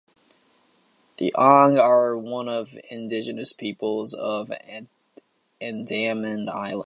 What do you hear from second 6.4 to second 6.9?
Islands.